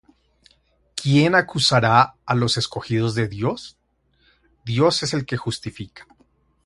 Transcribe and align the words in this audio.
¿Quién 1.01 1.31
acusará 1.35 1.99
á 2.25 2.33
los 2.33 2.57
escogidos 2.57 3.13
de 3.13 3.27
Dios? 3.27 3.77
Dios 4.65 5.03
es 5.03 5.13
el 5.13 5.27
que 5.27 5.37
justifica. 5.37 6.07